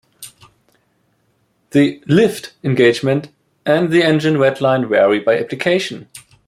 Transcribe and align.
The 1.73 2.01
"lift" 2.07 2.55
engagement 2.63 3.29
and 3.67 3.91
the 3.91 4.01
engine 4.03 4.37
redline 4.37 4.89
vary 4.89 5.19
by 5.19 5.37
application. 5.37 6.09